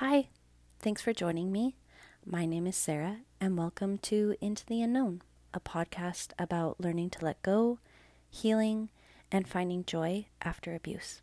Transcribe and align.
Hi, 0.00 0.28
thanks 0.78 1.02
for 1.02 1.12
joining 1.12 1.50
me. 1.50 1.74
My 2.24 2.46
name 2.46 2.68
is 2.68 2.76
Sarah, 2.76 3.16
and 3.40 3.58
welcome 3.58 3.98
to 4.02 4.36
Into 4.40 4.64
the 4.64 4.80
Unknown, 4.80 5.22
a 5.52 5.58
podcast 5.58 6.28
about 6.38 6.80
learning 6.80 7.10
to 7.10 7.24
let 7.24 7.42
go, 7.42 7.80
healing, 8.30 8.90
and 9.32 9.48
finding 9.48 9.84
joy 9.84 10.26
after 10.40 10.72
abuse. 10.72 11.20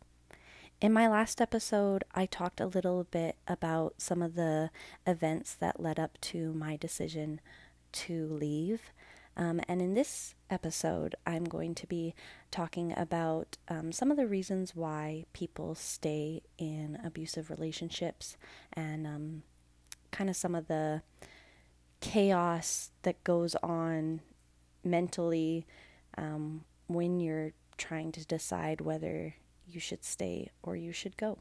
In 0.78 0.92
my 0.92 1.08
last 1.08 1.40
episode, 1.40 2.04
I 2.14 2.26
talked 2.26 2.60
a 2.60 2.66
little 2.66 3.04
bit 3.04 3.36
about 3.48 3.94
some 3.96 4.20
of 4.20 4.34
the 4.34 4.68
events 5.06 5.54
that 5.54 5.80
led 5.80 5.98
up 5.98 6.20
to 6.20 6.52
my 6.52 6.76
decision 6.76 7.40
to 7.92 8.26
leave. 8.26 8.82
Um, 9.36 9.60
and 9.68 9.82
in 9.82 9.94
this 9.94 10.34
episode, 10.48 11.14
I'm 11.26 11.44
going 11.44 11.74
to 11.76 11.86
be 11.86 12.14
talking 12.50 12.94
about 12.96 13.58
um, 13.68 13.92
some 13.92 14.10
of 14.10 14.16
the 14.16 14.26
reasons 14.26 14.74
why 14.74 15.26
people 15.32 15.74
stay 15.74 16.42
in 16.56 16.98
abusive 17.04 17.50
relationships 17.50 18.36
and 18.72 19.06
um, 19.06 19.42
kind 20.10 20.30
of 20.30 20.36
some 20.36 20.54
of 20.54 20.68
the 20.68 21.02
chaos 22.00 22.90
that 23.02 23.22
goes 23.24 23.54
on 23.56 24.20
mentally 24.82 25.66
um, 26.16 26.64
when 26.86 27.20
you're 27.20 27.52
trying 27.76 28.12
to 28.12 28.24
decide 28.24 28.80
whether 28.80 29.34
you 29.66 29.80
should 29.80 30.04
stay 30.04 30.50
or 30.62 30.76
you 30.76 30.92
should 30.92 31.16
go. 31.16 31.38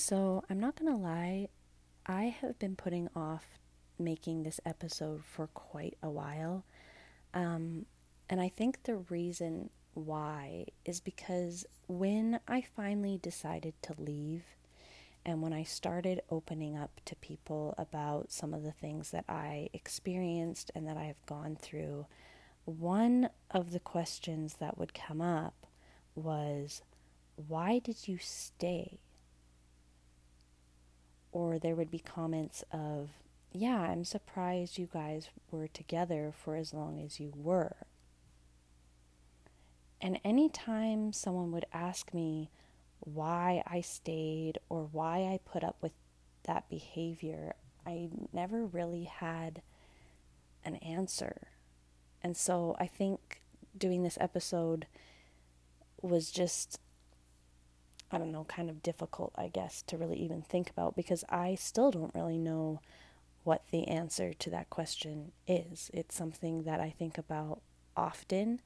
So, 0.00 0.44
I'm 0.48 0.60
not 0.60 0.76
going 0.76 0.94
to 0.94 0.96
lie, 0.96 1.48
I 2.06 2.26
have 2.40 2.56
been 2.60 2.76
putting 2.76 3.08
off 3.16 3.58
making 3.98 4.44
this 4.44 4.60
episode 4.64 5.24
for 5.24 5.48
quite 5.48 5.98
a 6.00 6.08
while. 6.08 6.64
Um, 7.34 7.84
and 8.30 8.40
I 8.40 8.48
think 8.48 8.84
the 8.84 8.98
reason 9.10 9.70
why 9.94 10.66
is 10.84 11.00
because 11.00 11.66
when 11.88 12.38
I 12.46 12.60
finally 12.60 13.18
decided 13.20 13.74
to 13.82 13.94
leave, 13.98 14.44
and 15.26 15.42
when 15.42 15.52
I 15.52 15.64
started 15.64 16.22
opening 16.30 16.76
up 16.76 17.00
to 17.06 17.16
people 17.16 17.74
about 17.76 18.30
some 18.30 18.54
of 18.54 18.62
the 18.62 18.70
things 18.70 19.10
that 19.10 19.24
I 19.28 19.68
experienced 19.72 20.70
and 20.76 20.86
that 20.86 20.96
I 20.96 21.06
have 21.06 21.26
gone 21.26 21.56
through, 21.60 22.06
one 22.66 23.30
of 23.50 23.72
the 23.72 23.80
questions 23.80 24.54
that 24.60 24.78
would 24.78 24.94
come 24.94 25.20
up 25.20 25.66
was, 26.14 26.82
Why 27.34 27.80
did 27.80 28.06
you 28.06 28.18
stay? 28.20 29.00
Or 31.38 31.56
there 31.56 31.76
would 31.76 31.92
be 31.92 32.00
comments 32.00 32.64
of, 32.72 33.10
Yeah, 33.52 33.78
I'm 33.78 34.04
surprised 34.04 34.76
you 34.76 34.88
guys 34.92 35.30
were 35.52 35.68
together 35.68 36.32
for 36.36 36.56
as 36.56 36.74
long 36.74 37.00
as 37.00 37.20
you 37.20 37.32
were. 37.36 37.76
And 40.00 40.18
anytime 40.24 41.12
someone 41.12 41.52
would 41.52 41.66
ask 41.72 42.12
me, 42.12 42.50
why 42.98 43.62
I 43.68 43.82
stayed 43.82 44.58
or 44.68 44.88
why 44.90 45.18
I 45.32 45.38
put 45.44 45.62
up 45.62 45.76
with 45.80 45.92
that 46.42 46.68
behavior, 46.68 47.54
I 47.86 48.08
never 48.32 48.66
really 48.66 49.04
had 49.04 49.62
an 50.64 50.74
answer. 50.76 51.46
And 52.20 52.36
so 52.36 52.74
I 52.80 52.88
think 52.88 53.42
doing 53.76 54.02
this 54.02 54.18
episode 54.20 54.88
was 56.02 56.32
just, 56.32 56.80
I 58.10 58.18
don't 58.18 58.32
know, 58.32 58.44
kind 58.44 58.70
of 58.70 58.82
difficult, 58.82 59.32
I 59.36 59.48
guess, 59.48 59.82
to 59.82 59.98
really 59.98 60.16
even 60.18 60.42
think 60.42 60.70
about 60.70 60.96
because 60.96 61.24
I 61.28 61.54
still 61.54 61.90
don't 61.90 62.14
really 62.14 62.38
know 62.38 62.80
what 63.44 63.62
the 63.70 63.86
answer 63.88 64.32
to 64.32 64.50
that 64.50 64.70
question 64.70 65.32
is. 65.46 65.90
It's 65.92 66.14
something 66.14 66.62
that 66.62 66.80
I 66.80 66.90
think 66.90 67.18
about 67.18 67.60
often. 67.96 68.60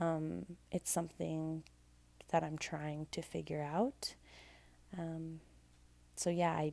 Um, 0.00 0.46
it's 0.72 0.90
something 0.90 1.62
that 2.30 2.42
I'm 2.42 2.58
trying 2.58 3.06
to 3.12 3.22
figure 3.22 3.62
out. 3.62 4.14
Um, 4.98 5.40
so 6.16 6.30
yeah, 6.30 6.52
I, 6.52 6.72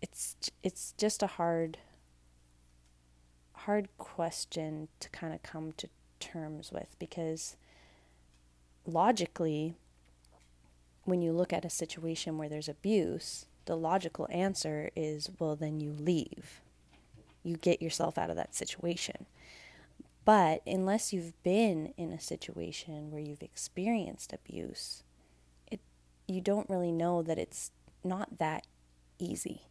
it's 0.00 0.36
it's 0.62 0.94
just 0.98 1.22
a 1.22 1.28
hard 1.28 1.78
hard 3.54 3.88
question 3.96 4.88
to 4.98 5.08
kind 5.10 5.32
of 5.32 5.42
come 5.42 5.72
to 5.72 5.88
terms 6.18 6.72
with 6.72 6.96
because 6.98 7.56
logically 8.86 9.74
when 11.04 11.22
you 11.22 11.32
look 11.32 11.52
at 11.52 11.64
a 11.64 11.70
situation 11.70 12.38
where 12.38 12.48
there's 12.48 12.68
abuse, 12.68 13.46
the 13.64 13.76
logical 13.76 14.26
answer 14.30 14.90
is 14.96 15.30
well 15.38 15.56
then 15.56 15.80
you 15.80 15.92
leave. 15.92 16.60
You 17.42 17.56
get 17.56 17.82
yourself 17.82 18.18
out 18.18 18.30
of 18.30 18.36
that 18.36 18.54
situation. 18.54 19.26
But 20.24 20.62
unless 20.66 21.12
you've 21.12 21.40
been 21.42 21.92
in 21.96 22.12
a 22.12 22.20
situation 22.20 23.10
where 23.10 23.20
you've 23.20 23.42
experienced 23.42 24.32
abuse, 24.32 25.02
it 25.70 25.80
you 26.28 26.40
don't 26.40 26.70
really 26.70 26.92
know 26.92 27.22
that 27.22 27.38
it's 27.38 27.72
not 28.04 28.38
that 28.38 28.66
easy. 29.18 29.62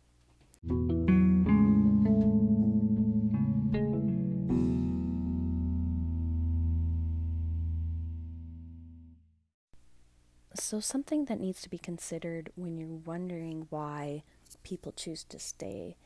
So, 10.71 10.79
something 10.79 11.25
that 11.25 11.41
needs 11.41 11.61
to 11.63 11.69
be 11.69 11.77
considered 11.77 12.49
when 12.55 12.77
you're 12.77 12.87
wondering 12.87 13.67
why 13.69 14.23
people 14.63 14.93
choose 14.93 15.25
to 15.25 15.37
stay 15.37 15.97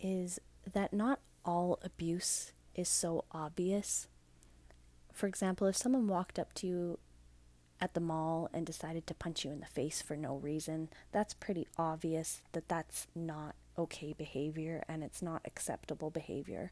is 0.00 0.38
that 0.72 0.92
not 0.92 1.18
all 1.44 1.80
abuse 1.82 2.52
is 2.76 2.88
so 2.88 3.24
obvious. 3.32 4.06
For 5.12 5.26
example, 5.26 5.66
if 5.66 5.76
someone 5.76 6.06
walked 6.06 6.38
up 6.38 6.54
to 6.54 6.68
you 6.68 6.98
at 7.80 7.94
the 7.94 8.00
mall 8.00 8.48
and 8.52 8.64
decided 8.64 9.08
to 9.08 9.14
punch 9.14 9.44
you 9.44 9.50
in 9.50 9.58
the 9.58 9.66
face 9.66 10.00
for 10.00 10.16
no 10.16 10.36
reason, 10.36 10.88
that's 11.10 11.34
pretty 11.34 11.66
obvious 11.76 12.42
that 12.52 12.68
that's 12.68 13.08
not 13.16 13.56
okay 13.76 14.12
behavior 14.12 14.84
and 14.86 15.02
it's 15.02 15.20
not 15.20 15.42
acceptable 15.44 16.10
behavior. 16.10 16.70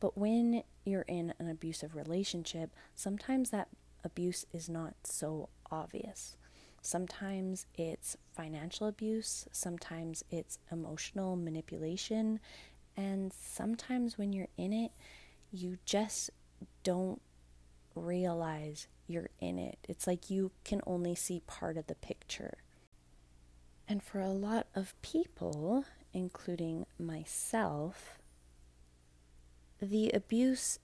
But 0.00 0.18
when 0.18 0.64
you're 0.84 1.06
in 1.08 1.32
an 1.38 1.48
abusive 1.48 1.96
relationship, 1.96 2.74
sometimes 2.94 3.48
that 3.48 3.68
abuse 4.04 4.44
is 4.52 4.68
not 4.68 4.96
so 5.02 5.48
obvious. 5.70 6.36
Sometimes 6.80 7.66
it's 7.74 8.16
financial 8.32 8.86
abuse, 8.86 9.46
sometimes 9.52 10.24
it's 10.30 10.58
emotional 10.70 11.36
manipulation, 11.36 12.40
and 12.96 13.32
sometimes 13.32 14.16
when 14.16 14.32
you're 14.32 14.48
in 14.56 14.72
it, 14.72 14.92
you 15.52 15.78
just 15.84 16.30
don't 16.82 17.20
realize 17.94 18.86
you're 19.06 19.30
in 19.40 19.58
it. 19.58 19.78
It's 19.88 20.06
like 20.06 20.30
you 20.30 20.52
can 20.64 20.80
only 20.86 21.14
see 21.14 21.42
part 21.46 21.76
of 21.76 21.86
the 21.86 21.94
picture. 21.94 22.58
And 23.88 24.02
for 24.02 24.20
a 24.20 24.28
lot 24.28 24.66
of 24.74 24.94
people, 25.02 25.84
including 26.12 26.86
myself, 26.98 28.18
the 29.80 30.10
abuse 30.10 30.78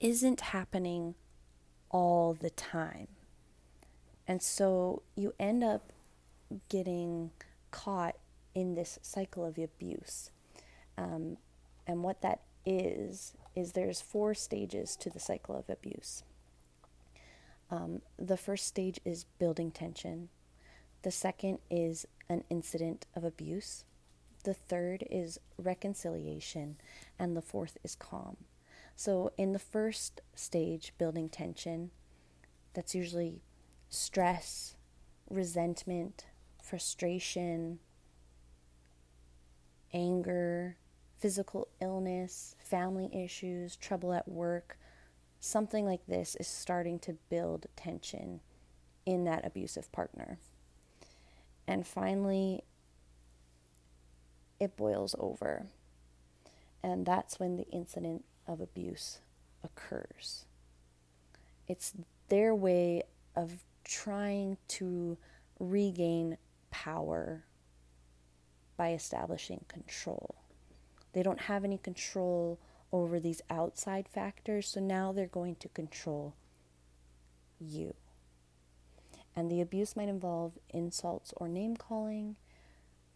isn't 0.00 0.40
happening 0.40 1.14
all 1.90 2.34
the 2.34 2.50
time. 2.50 3.08
And 4.30 4.40
so 4.40 5.02
you 5.16 5.34
end 5.40 5.64
up 5.64 5.92
getting 6.68 7.32
caught 7.72 8.14
in 8.54 8.76
this 8.76 8.96
cycle 9.02 9.44
of 9.44 9.58
abuse. 9.58 10.30
Um, 10.96 11.36
and 11.84 12.04
what 12.04 12.22
that 12.22 12.42
is 12.64 13.34
is 13.56 13.72
there's 13.72 14.00
four 14.00 14.34
stages 14.34 14.94
to 14.98 15.10
the 15.10 15.18
cycle 15.18 15.56
of 15.56 15.68
abuse. 15.68 16.22
Um, 17.72 18.02
the 18.16 18.36
first 18.36 18.68
stage 18.68 19.00
is 19.04 19.24
building 19.40 19.72
tension. 19.72 20.28
The 21.02 21.10
second 21.10 21.58
is 21.68 22.06
an 22.28 22.44
incident 22.48 23.06
of 23.16 23.24
abuse. 23.24 23.82
The 24.44 24.54
third 24.54 25.02
is 25.10 25.40
reconciliation. 25.58 26.76
And 27.18 27.36
the 27.36 27.42
fourth 27.42 27.78
is 27.82 27.96
calm. 27.96 28.36
So, 28.94 29.32
in 29.36 29.54
the 29.54 29.58
first 29.58 30.20
stage, 30.36 30.92
building 30.98 31.28
tension, 31.28 31.90
that's 32.74 32.94
usually 32.94 33.40
stress, 33.90 34.76
resentment, 35.28 36.26
frustration, 36.62 37.80
anger, 39.92 40.76
physical 41.18 41.68
illness, 41.82 42.54
family 42.58 43.10
issues, 43.12 43.76
trouble 43.76 44.12
at 44.12 44.26
work, 44.26 44.78
something 45.40 45.84
like 45.84 46.06
this 46.06 46.36
is 46.36 46.46
starting 46.46 46.98
to 47.00 47.18
build 47.28 47.66
tension 47.76 48.40
in 49.04 49.24
that 49.24 49.44
abusive 49.44 49.90
partner. 49.92 50.38
And 51.66 51.86
finally, 51.86 52.62
it 54.58 54.76
boils 54.76 55.14
over. 55.18 55.66
And 56.82 57.04
that's 57.04 57.38
when 57.38 57.56
the 57.56 57.68
incident 57.70 58.24
of 58.46 58.60
abuse 58.60 59.18
occurs. 59.64 60.44
It's 61.68 61.92
their 62.28 62.54
way 62.54 63.02
of 63.36 63.64
trying 63.90 64.56
to 64.68 65.18
regain 65.58 66.38
power 66.70 67.42
by 68.76 68.92
establishing 68.92 69.64
control. 69.68 70.36
They 71.12 71.24
don't 71.24 71.40
have 71.40 71.64
any 71.64 71.76
control 71.76 72.60
over 72.92 73.18
these 73.18 73.42
outside 73.50 74.08
factors. 74.08 74.68
So 74.68 74.80
now 74.80 75.12
they're 75.12 75.26
going 75.26 75.56
to 75.56 75.68
control 75.68 76.34
you. 77.58 77.94
And 79.34 79.50
the 79.50 79.60
abuse 79.60 79.96
might 79.96 80.08
involve 80.08 80.52
insults 80.70 81.34
or 81.36 81.48
name 81.48 81.76
calling, 81.76 82.36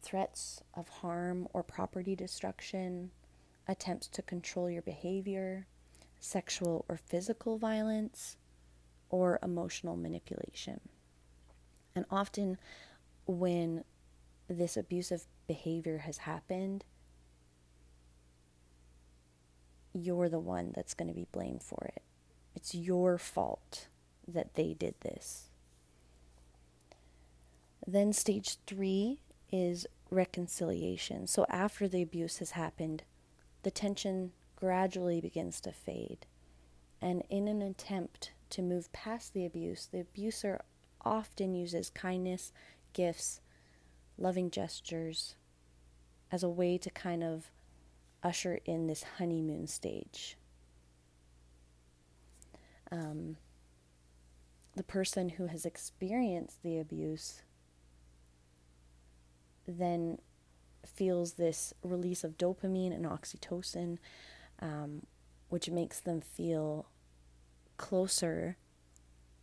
threats 0.02 0.60
of 0.74 0.88
harm 0.88 1.48
or 1.52 1.62
property 1.62 2.16
destruction, 2.16 3.10
attempts 3.66 4.08
to 4.08 4.22
control 4.22 4.68
your 4.68 4.82
behavior, 4.82 5.66
sexual 6.20 6.84
or 6.88 6.96
physical 6.96 7.58
violence, 7.58 8.36
or 9.10 9.38
emotional 9.42 9.96
manipulation. 9.96 10.80
And 11.94 12.04
often, 12.10 12.58
when 13.26 13.84
this 14.48 14.76
abusive 14.76 15.24
behavior 15.46 15.98
has 15.98 16.18
happened, 16.18 16.84
you're 19.92 20.28
the 20.28 20.40
one 20.40 20.72
that's 20.74 20.94
going 20.94 21.08
to 21.08 21.14
be 21.14 21.26
blamed 21.30 21.62
for 21.62 21.90
it. 21.94 22.02
It's 22.54 22.74
your 22.74 23.16
fault 23.18 23.88
that 24.26 24.54
they 24.54 24.74
did 24.74 24.94
this. 25.00 25.50
Then, 27.86 28.12
stage 28.12 28.56
three 28.66 29.20
is 29.52 29.86
reconciliation. 30.10 31.26
So, 31.26 31.46
after 31.48 31.86
the 31.86 32.02
abuse 32.02 32.38
has 32.38 32.52
happened, 32.52 33.04
the 33.62 33.70
tension 33.70 34.32
gradually 34.56 35.20
begins 35.20 35.60
to 35.60 35.72
fade. 35.72 36.26
And 37.00 37.22
in 37.28 37.48
an 37.48 37.60
attempt 37.60 38.32
to 38.54 38.62
move 38.62 38.92
past 38.92 39.34
the 39.34 39.44
abuse, 39.44 39.88
the 39.90 40.00
abuser 40.00 40.60
often 41.04 41.54
uses 41.56 41.90
kindness, 41.90 42.52
gifts, 42.92 43.40
loving 44.16 44.48
gestures 44.48 45.34
as 46.30 46.44
a 46.44 46.48
way 46.48 46.78
to 46.78 46.88
kind 46.88 47.24
of 47.24 47.50
usher 48.22 48.60
in 48.64 48.86
this 48.86 49.02
honeymoon 49.18 49.66
stage. 49.66 50.36
Um, 52.92 53.38
the 54.76 54.84
person 54.84 55.30
who 55.30 55.46
has 55.46 55.66
experienced 55.66 56.62
the 56.62 56.78
abuse 56.78 57.42
then 59.66 60.18
feels 60.86 61.32
this 61.32 61.74
release 61.82 62.22
of 62.22 62.38
dopamine 62.38 62.94
and 62.94 63.04
oxytocin, 63.04 63.98
um, 64.60 65.02
which 65.48 65.70
makes 65.70 65.98
them 65.98 66.20
feel 66.20 66.86
closer 67.76 68.56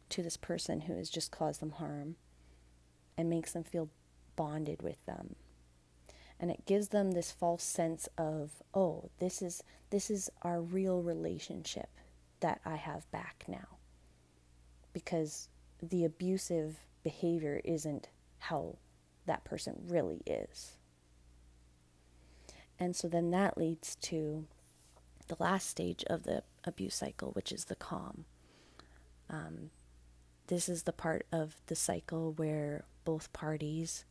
to 0.10 0.22
this 0.22 0.38
person 0.38 0.82
who 0.82 0.96
has 0.96 1.10
just 1.10 1.32
caused 1.32 1.62
them 1.62 1.72
harm 1.72 2.16
and 3.18 3.30
makes 3.30 3.54
them 3.54 3.64
feel 3.64 3.90
bonded 4.36 4.82
with 4.82 5.04
them. 5.06 5.36
And 6.40 6.50
it 6.50 6.66
gives 6.66 6.90
them 6.90 7.12
this 7.12 7.32
false 7.32 7.64
sense 7.64 8.10
of 8.18 8.64
oh 8.74 9.10
this 9.20 9.42
is 9.42 9.64
this 9.92 10.10
is 10.10 10.30
our 10.42 10.62
real 10.62 11.02
relationship 11.02 11.90
that 12.40 12.62
I 12.66 12.76
have 12.76 13.10
back 13.12 13.46
now. 13.48 13.78
Because 14.94 15.50
the 15.82 16.04
abusive 16.04 16.80
behavior 17.04 17.62
isn't 17.64 18.10
how 18.40 18.78
that 19.26 19.44
person 19.44 19.84
really 19.88 20.22
is. 20.26 20.78
And 22.80 22.96
so 22.96 23.08
then 23.08 23.30
that 23.32 23.58
leads 23.58 23.96
to 23.98 24.46
the 25.28 25.38
last 25.40 25.70
stage 25.70 26.04
of 26.08 26.24
the 26.24 26.44
abuse 26.64 26.96
cycle 26.96 27.32
which 27.32 27.52
is 27.52 27.66
the 27.66 27.76
calm 27.76 28.26
um, 29.30 29.70
this 30.48 30.68
is 30.68 30.84
the 30.84 30.92
part 30.92 31.26
of 31.32 31.56
the 31.68 31.76
cycle 31.76 32.34
where 32.34 32.84
both 33.06 33.32
parties 33.32 34.04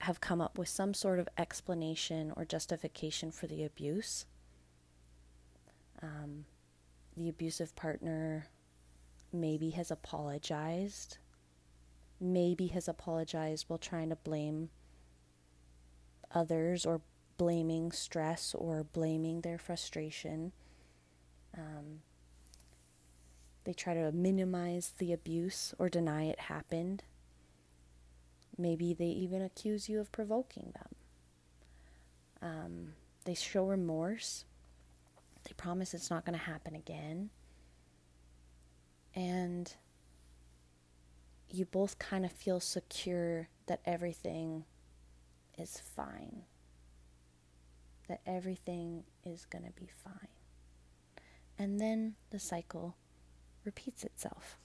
have 0.00 0.20
come 0.20 0.40
up 0.40 0.58
with 0.58 0.68
some 0.68 0.92
sort 0.92 1.18
of 1.18 1.28
explanation 1.38 2.32
or 2.36 2.44
justification 2.44 3.30
for 3.30 3.46
the 3.46 3.64
abuse. 3.64 4.26
Um, 6.02 6.44
the 7.16 7.28
abusive 7.28 7.74
partner 7.76 8.48
maybe 9.32 9.70
has 9.70 9.90
apologized, 9.90 11.18
maybe 12.20 12.66
has 12.66 12.88
apologized 12.88 13.66
while 13.68 13.78
trying 13.78 14.08
to 14.08 14.16
blame 14.16 14.70
others 16.34 16.84
or 16.84 17.00
blaming 17.38 17.92
stress 17.92 18.54
or 18.54 18.84
blaming 18.84 19.40
their 19.42 19.56
frustration. 19.58 20.52
Um, 21.56 22.00
they 23.64 23.72
try 23.72 23.94
to 23.94 24.10
minimize 24.12 24.92
the 24.98 25.12
abuse 25.12 25.74
or 25.78 25.88
deny 25.88 26.24
it 26.24 26.40
happened. 26.40 27.04
Maybe 28.58 28.92
they 28.92 29.06
even 29.06 29.42
accuse 29.42 29.88
you 29.88 30.00
of 30.00 30.12
provoking 30.12 30.72
them. 30.74 30.94
Um, 32.42 32.92
they 33.24 33.34
show 33.34 33.64
remorse. 33.66 34.44
They 35.44 35.52
promise 35.56 35.94
it's 35.94 36.10
not 36.10 36.24
going 36.24 36.38
to 36.38 36.44
happen 36.44 36.74
again. 36.74 37.30
And 39.14 39.72
you 41.50 41.66
both 41.66 41.98
kind 41.98 42.24
of 42.24 42.32
feel 42.32 42.60
secure 42.60 43.48
that 43.66 43.80
everything 43.84 44.64
is 45.58 45.80
fine. 45.94 46.42
That 48.08 48.20
everything 48.26 49.04
is 49.24 49.44
going 49.44 49.64
to 49.64 49.70
be 49.72 49.88
fine. 50.02 50.28
And 51.62 51.80
then 51.80 52.16
the 52.30 52.40
cycle 52.40 52.96
repeats 53.64 54.02
itself. 54.02 54.58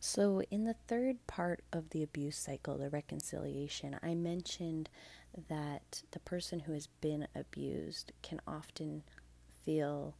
So, 0.00 0.40
in 0.50 0.64
the 0.64 0.76
third 0.88 1.26
part 1.26 1.62
of 1.70 1.90
the 1.90 2.02
abuse 2.02 2.38
cycle, 2.38 2.78
the 2.78 2.88
reconciliation, 2.88 3.98
I 4.02 4.14
mentioned 4.14 4.88
that 5.50 6.02
the 6.12 6.20
person 6.20 6.60
who 6.60 6.72
has 6.72 6.86
been 7.02 7.28
abused 7.34 8.12
can 8.22 8.40
often 8.46 9.02
feel 9.66 10.14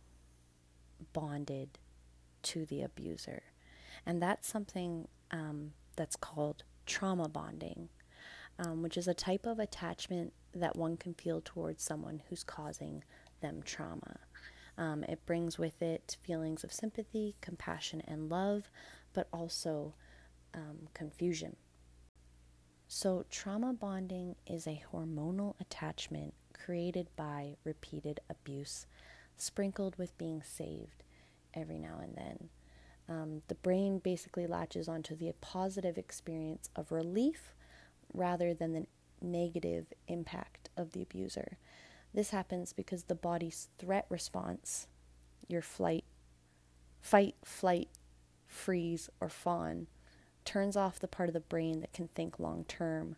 bonded 1.14 1.78
to 2.46 2.64
the 2.64 2.82
abuser. 2.82 3.43
And 4.06 4.22
that's 4.22 4.48
something 4.48 5.08
um, 5.32 5.72
that's 5.96 6.14
called 6.16 6.62
trauma 6.87 7.28
bonding, 7.28 7.88
um, 8.58 8.82
which 8.82 8.96
is 8.96 9.08
a 9.08 9.14
type 9.14 9.46
of 9.46 9.58
attachment 9.58 10.32
that 10.54 10.76
one 10.76 10.96
can 10.96 11.14
feel 11.14 11.43
towards 11.44 11.82
someone 11.82 12.22
who's 12.28 12.44
causing 12.44 13.02
them 13.40 13.62
trauma. 13.64 14.20
Um, 14.78 15.02
it 15.04 15.26
brings 15.26 15.58
with 15.58 15.82
it 15.82 16.16
feelings 16.22 16.62
of 16.62 16.72
sympathy, 16.72 17.34
compassion, 17.40 18.02
and 18.06 18.28
love, 18.28 18.70
but 19.12 19.26
also 19.32 19.94
um, 20.54 20.88
confusion. 20.94 21.56
So, 22.87 23.25
trauma 23.28 23.73
bonding 23.73 24.37
is 24.47 24.66
a 24.66 24.82
hormonal 24.92 25.54
attachment 25.61 26.35
created 26.52 27.09
by 27.16 27.56
repeated 27.64 28.20
abuse, 28.30 28.87
sprinkled 29.37 29.97
with 29.97 30.16
being 30.16 30.42
saved 30.42 31.02
every 31.56 31.78
now 31.78 31.98
and 32.02 32.14
then. 32.16 32.48
Um, 33.08 33.42
the 33.48 33.54
brain 33.54 33.98
basically 33.98 34.46
latches 34.46 34.88
onto 34.88 35.16
the 35.16 35.32
positive 35.40 35.96
experience 35.96 36.68
of 36.75 36.92
relief 36.92 37.54
rather 38.12 38.52
than 38.52 38.72
the 38.72 38.86
negative 39.20 39.86
impact 40.08 40.68
of 40.76 40.92
the 40.92 41.02
abuser. 41.02 41.58
This 42.12 42.30
happens 42.30 42.72
because 42.72 43.04
the 43.04 43.14
body's 43.14 43.68
threat 43.78 44.06
response, 44.08 44.88
your 45.48 45.62
flight, 45.62 46.04
fight, 47.00 47.36
flight, 47.44 47.88
freeze, 48.46 49.08
or 49.20 49.28
fawn, 49.28 49.86
turns 50.44 50.76
off 50.76 50.98
the 50.98 51.08
part 51.08 51.28
of 51.28 51.34
the 51.34 51.40
brain 51.40 51.80
that 51.80 51.92
can 51.92 52.08
think 52.08 52.38
long 52.38 52.64
term 52.64 53.16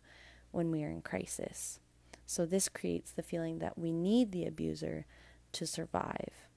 when 0.51 0.71
we 0.71 0.83
are 0.83 0.89
in 0.89 1.01
crisis. 1.01 1.79
So, 2.25 2.45
this 2.45 2.69
creates 2.69 3.11
the 3.11 3.23
feeling 3.23 3.59
that 3.59 3.77
we 3.77 3.91
need 3.91 4.31
the 4.31 4.45
abuser 4.45 5.05
to 5.53 5.65
survive. 5.65 6.48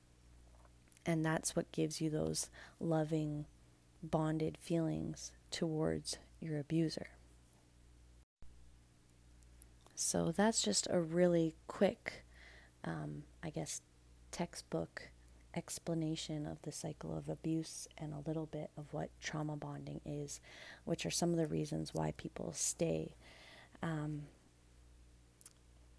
And 1.05 1.25
that's 1.25 1.57
what 1.57 1.73
gives 1.73 2.01
you 2.01 2.11
those 2.11 2.49
loving, 2.79 3.47
bonded 4.03 4.57
feelings 4.61 5.33
towards 5.51 6.19
your 6.41 6.59
abuser. 6.59 7.09
So, 9.95 10.33
that's 10.33 10.63
just 10.63 10.89
a 10.91 11.01
really 11.01 11.55
quick, 11.67 12.25
um, 12.85 13.25
I 13.43 13.51
guess, 13.51 13.83
textbook 14.31 15.11
explanation 15.55 16.47
of 16.47 16.61
the 16.63 16.73
cycle 16.73 17.17
of 17.17 17.29
abuse 17.29 17.87
and 17.99 18.13
a 18.13 18.27
little 18.27 18.47
bit 18.47 18.71
of 18.77 18.93
what 18.93 19.11
trauma 19.21 19.57
bonding 19.57 20.01
is, 20.05 20.41
which 20.85 21.05
are 21.05 21.11
some 21.11 21.31
of 21.31 21.37
the 21.37 21.47
reasons 21.47 21.93
why 21.93 22.13
people 22.17 22.53
stay. 22.53 23.15
Um, 23.83 24.23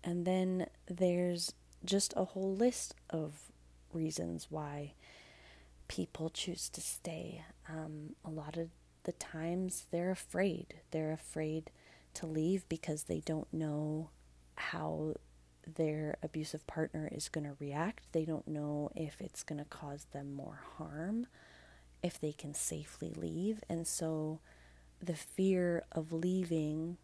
and 0.03 0.25
then 0.25 0.67
there's 0.87 1.53
just 1.85 2.13
a 2.15 2.25
whole 2.25 2.55
list 2.55 2.95
of 3.09 3.51
reasons 3.93 4.47
why 4.49 4.93
people 5.87 6.29
choose 6.29 6.69
to 6.69 6.81
stay. 6.81 7.43
Um, 7.69 8.15
a 8.25 8.29
lot 8.29 8.57
of 8.57 8.69
the 9.03 9.11
times 9.13 9.85
they're 9.91 10.11
afraid. 10.11 10.75
They're 10.91 11.11
afraid 11.11 11.71
to 12.15 12.25
leave 12.25 12.67
because 12.69 13.03
they 13.03 13.19
don't 13.19 13.51
know 13.53 14.09
how 14.55 15.15
their 15.65 16.17
abusive 16.21 16.65
partner 16.67 17.09
is 17.11 17.29
going 17.29 17.45
to 17.45 17.55
react. 17.59 18.03
They 18.11 18.25
don't 18.25 18.47
know 18.47 18.91
if 18.95 19.21
it's 19.21 19.43
going 19.43 19.59
to 19.59 19.65
cause 19.65 20.07
them 20.11 20.33
more 20.33 20.59
harm, 20.77 21.27
if 22.01 22.19
they 22.19 22.33
can 22.33 22.53
safely 22.53 23.13
leave. 23.15 23.63
And 23.69 23.87
so 23.87 24.39
the 25.01 25.15
fear 25.15 25.83
of 25.91 26.11
leaving 26.11 26.97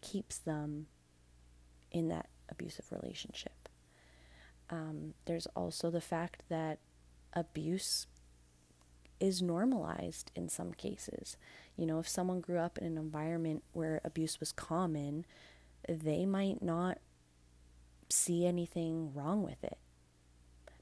keeps 0.00 0.38
them 0.38 0.86
in 1.90 2.08
that 2.08 2.28
abusive 2.48 2.86
relationship. 2.90 3.59
Um, 4.70 5.14
there's 5.26 5.46
also 5.56 5.90
the 5.90 6.00
fact 6.00 6.44
that 6.48 6.78
abuse 7.32 8.06
is 9.18 9.42
normalized 9.42 10.30
in 10.34 10.48
some 10.48 10.72
cases. 10.72 11.36
You 11.76 11.86
know, 11.86 11.98
if 11.98 12.08
someone 12.08 12.40
grew 12.40 12.58
up 12.58 12.78
in 12.78 12.86
an 12.86 12.96
environment 12.98 13.62
where 13.72 14.00
abuse 14.04 14.40
was 14.40 14.52
common, 14.52 15.26
they 15.88 16.24
might 16.24 16.62
not 16.62 16.98
see 18.08 18.46
anything 18.46 19.12
wrong 19.14 19.42
with 19.42 19.62
it. 19.62 19.78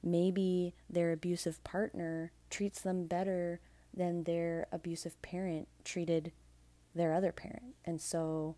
Maybe 0.02 0.74
their 0.88 1.12
abusive 1.12 1.62
partner 1.64 2.32
treats 2.50 2.80
them 2.80 3.06
better 3.06 3.60
than 3.92 4.24
their 4.24 4.66
abusive 4.70 5.20
parent 5.22 5.66
treated 5.84 6.32
their 6.94 7.12
other 7.12 7.32
parent. 7.32 7.74
And 7.84 8.00
so 8.00 8.56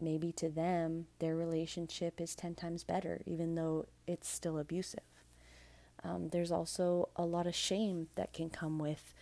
maybe 0.00 0.32
to 0.32 0.48
them, 0.48 1.06
their 1.18 1.36
relationship 1.36 2.20
is 2.20 2.34
10 2.34 2.54
times 2.54 2.84
better, 2.84 3.20
even 3.26 3.54
though 3.54 3.86
it's 4.06 4.28
still 4.28 4.58
abusive. 4.58 5.00
Um, 6.02 6.28
there's 6.30 6.50
also 6.50 7.08
a 7.16 7.24
lot 7.24 7.46
of 7.46 7.54
shame 7.54 8.08
that 8.14 8.32
can 8.32 8.50
come 8.50 8.78
with 8.78 9.12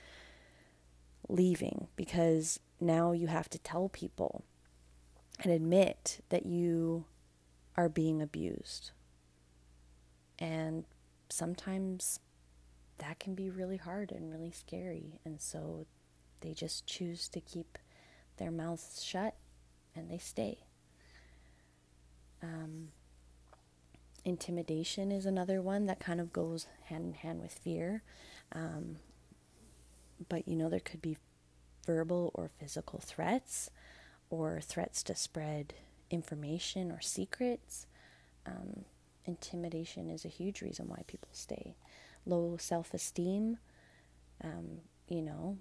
leaving 1.28 1.88
because 1.97 2.61
now 2.80 3.12
you 3.12 3.26
have 3.26 3.49
to 3.50 3.58
tell 3.58 3.88
people 3.88 4.44
and 5.40 5.52
admit 5.52 6.20
that 6.28 6.47
you 6.47 7.04
are 7.76 7.88
being 7.88 8.23
abused. 8.23 8.92
And 10.38 10.85
sometimes 11.28 12.20
that 12.99 13.18
can 13.18 13.35
be 13.35 13.50
really 13.50 13.76
hard 13.76 14.12
and 14.12 14.30
really 14.30 14.50
scary. 14.50 15.20
And 15.25 15.40
so 15.40 15.87
they 16.40 16.52
just 16.52 16.87
choose 16.87 17.28
to 17.30 17.40
keep 17.40 17.78
their 18.37 18.50
mouths 18.50 19.02
shut 19.02 19.35
and 19.94 20.11
they 20.11 20.18
stay. 20.18 20.58
Um, 22.42 22.88
intimidation 24.25 25.11
is 25.11 25.26
another 25.26 25.61
one 25.62 25.87
that 25.87 26.00
kind 26.00 26.21
of 26.21 26.33
goes 26.33 26.66
hand 26.85 27.04
in 27.04 27.14
hand 27.14 27.40
with 27.40 27.52
fear. 27.52 28.02
Um, 28.52 28.97
but 30.28 30.47
you 30.49 30.57
know, 30.57 30.68
there 30.68 30.80
could 30.80 31.02
be 31.02 31.16
verbal 31.87 32.30
or 32.35 32.50
physical 32.59 33.00
threats 33.00 33.71
or 34.30 34.61
threats 34.61 35.02
to 35.04 35.14
spread 35.14 35.75
information 36.11 36.90
or 36.92 37.00
secrets. 37.00 37.87
Um, 38.47 38.85
intimidation 39.25 40.11
is 40.11 40.25
a 40.25 40.28
huge 40.28 40.61
reason 40.62 40.88
why 40.88 41.02
people 41.07 41.30
stay. 41.33 41.75
Low 42.26 42.57
self 42.59 42.92
esteem, 42.92 43.59
um, 44.42 44.83
you 45.09 45.23
know, 45.23 45.59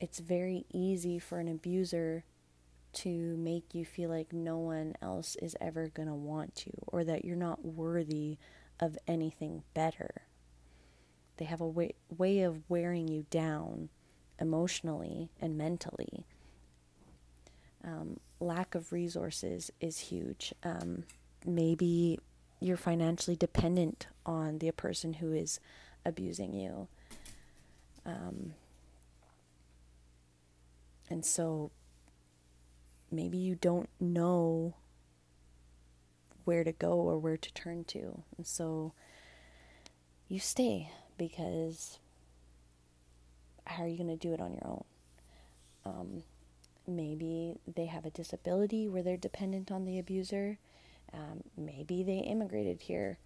it's 0.00 0.18
very 0.18 0.64
easy 0.72 1.18
for 1.18 1.38
an 1.38 1.48
abuser 1.48 2.24
to 2.92 3.36
make 3.36 3.74
you 3.74 3.84
feel 3.84 4.10
like 4.10 4.32
no 4.32 4.58
one 4.58 4.94
else 5.02 5.36
is 5.36 5.56
ever 5.60 5.88
going 5.88 6.08
to 6.08 6.14
want 6.14 6.64
you 6.66 6.72
or 6.86 7.04
that 7.04 7.24
you're 7.24 7.36
not 7.36 7.64
worthy 7.64 8.38
of 8.80 8.96
anything 9.06 9.62
better. 9.74 10.22
They 11.36 11.44
have 11.44 11.60
a 11.60 11.66
way, 11.66 11.94
way 12.16 12.40
of 12.40 12.68
wearing 12.68 13.08
you 13.08 13.26
down 13.30 13.90
emotionally 14.40 15.30
and 15.40 15.56
mentally. 15.56 16.24
Um, 17.84 18.18
lack 18.40 18.74
of 18.74 18.92
resources 18.92 19.70
is 19.80 19.98
huge. 19.98 20.52
Um, 20.62 21.04
maybe 21.46 22.18
you're 22.60 22.76
financially 22.76 23.36
dependent 23.36 24.06
on 24.26 24.58
the 24.58 24.70
person 24.72 25.14
who 25.14 25.32
is 25.32 25.60
abusing 26.04 26.54
you. 26.54 26.88
Um, 28.04 28.54
and 31.10 31.24
so 31.24 31.70
maybe 33.10 33.38
you 33.38 33.54
don't 33.54 33.88
know 34.00 34.74
where 36.44 36.64
to 36.64 36.72
go 36.72 36.92
or 36.92 37.18
where 37.18 37.36
to 37.36 37.52
turn 37.52 37.84
to. 37.84 38.22
And 38.36 38.46
so 38.46 38.92
you 40.28 40.38
stay 40.38 40.90
because 41.16 41.98
how 43.66 43.84
are 43.84 43.88
you 43.88 43.96
going 43.96 44.08
to 44.08 44.16
do 44.16 44.32
it 44.32 44.40
on 44.40 44.54
your 44.54 44.66
own? 44.66 44.84
Um, 45.84 46.22
maybe 46.86 47.56
they 47.66 47.86
have 47.86 48.06
a 48.06 48.10
disability 48.10 48.88
where 48.88 49.02
they're 49.02 49.16
dependent 49.16 49.70
on 49.70 49.84
the 49.84 49.98
abuser. 49.98 50.58
Um, 51.12 51.42
maybe 51.56 52.02
they 52.02 52.18
immigrated 52.18 52.82
here. 52.82 53.18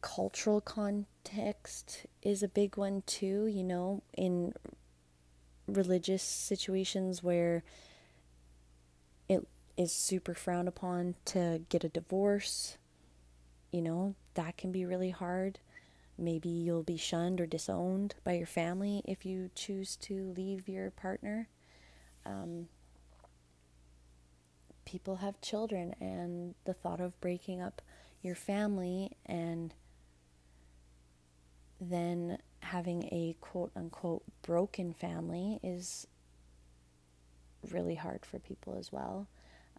Cultural 0.00 0.60
context 0.60 2.06
is 2.22 2.42
a 2.42 2.48
big 2.48 2.76
one 2.76 3.02
too, 3.06 3.46
you 3.46 3.64
know, 3.64 4.02
in 4.16 4.52
religious 5.66 6.22
situations 6.22 7.22
where 7.22 7.62
it 9.28 9.46
is 9.76 9.92
super 9.92 10.34
frowned 10.34 10.68
upon 10.68 11.14
to 11.26 11.62
get 11.68 11.84
a 11.84 11.88
divorce, 11.88 12.78
you 13.70 13.82
know, 13.82 14.14
that 14.34 14.56
can 14.56 14.72
be 14.72 14.84
really 14.84 15.10
hard. 15.10 15.58
Maybe 16.18 16.48
you'll 16.48 16.82
be 16.82 16.96
shunned 16.96 17.40
or 17.40 17.46
disowned 17.46 18.14
by 18.24 18.34
your 18.34 18.46
family 18.46 19.02
if 19.04 19.26
you 19.26 19.50
choose 19.54 19.96
to 19.96 20.32
leave 20.36 20.68
your 20.68 20.90
partner. 20.90 21.48
Um, 22.24 22.68
people 24.86 25.16
have 25.16 25.40
children, 25.42 25.94
and 26.00 26.54
the 26.64 26.72
thought 26.72 27.00
of 27.00 27.20
breaking 27.20 27.60
up 27.60 27.82
your 28.22 28.34
family 28.34 29.16
and 29.26 29.74
then 31.80 32.38
having 32.60 33.04
a 33.04 33.36
quote 33.40 33.70
unquote 33.76 34.22
broken 34.42 34.92
family 34.92 35.60
is 35.62 36.06
really 37.70 37.94
hard 37.94 38.24
for 38.24 38.38
people 38.38 38.76
as 38.78 38.92
well. 38.92 39.28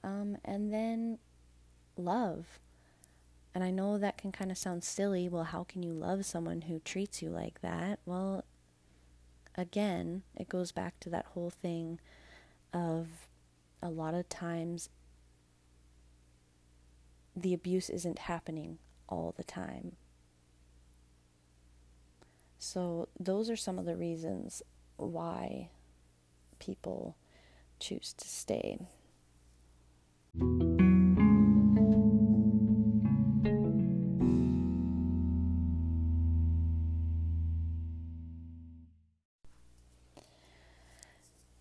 Um, 0.04 0.38
and 0.46 0.74
then 0.74 1.20
love. 1.98 2.60
And 3.54 3.64
I 3.64 3.72
know 3.72 3.98
that 3.98 4.18
can 4.18 4.32
kind 4.32 4.52
of 4.52 4.58
sound 4.58 4.84
silly. 4.84 5.28
Well, 5.28 5.46
how 5.46 5.64
can 5.64 5.82
you 5.82 5.92
love 5.92 6.26
someone 6.26 6.62
who 6.62 6.80
treats 6.80 7.22
you 7.22 7.30
like 7.30 7.62
that? 7.62 8.00
Well, 8.06 8.46
again, 9.56 10.24
it 10.36 10.48
goes 10.48 10.72
back 10.72 11.00
to 11.02 11.10
that 11.10 11.26
whole 11.34 11.50
thing 11.50 12.00
of 12.74 13.08
a 13.82 13.90
lot 13.90 14.14
of 14.14 14.30
times 14.30 14.90
the 17.36 17.54
abuse 17.54 17.90
isn't 17.90 18.20
happening 18.20 18.78
all 19.10 19.34
the 19.38 19.44
time. 19.44 19.94
So, 22.60 23.08
those 23.20 23.50
are 23.50 23.56
some 23.56 23.78
of 23.78 23.86
the 23.86 23.96
reasons 23.96 24.64
why 24.98 25.70
people 26.60 27.16
choose 27.80 28.14
to 28.14 28.28
stay. 28.28 28.80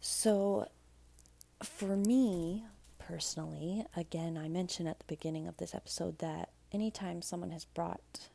So, 0.00 0.68
for 1.62 1.96
me 1.96 2.64
personally, 2.98 3.84
again, 3.94 4.36
I 4.36 4.48
mentioned 4.48 4.88
at 4.88 4.98
the 4.98 5.04
beginning 5.06 5.46
of 5.46 5.56
this 5.58 5.74
episode 5.74 6.18
that 6.18 6.50
anytime 6.72 7.22
someone 7.22 7.50
has 7.50 7.64
brought 7.64 8.28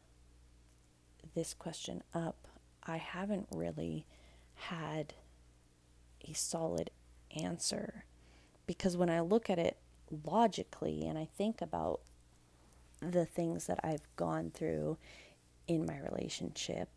this 1.36 1.53
question 1.53 2.03
up, 2.13 2.48
I 2.86 2.98
haven't 2.98 3.48
really 3.52 4.06
had 4.56 5.14
a 6.28 6.34
solid 6.34 6.92
answer 7.36 8.06
because 8.66 8.98
when 8.98 9.10
I 9.10 9.22
look 9.22 9.50
at 9.50 9.60
it 9.60 9.78
logically 10.26 11.06
and 11.06 11.18
I 11.18 11.26
think 11.26 11.62
about 11.62 12.02
the 13.00 13.26
things 13.26 13.68
that 13.68 13.80
I've 13.84 14.08
gone 14.16 14.52
through 14.54 14.98
in 15.68 15.86
my 15.86 16.00
relationship, 16.00 16.90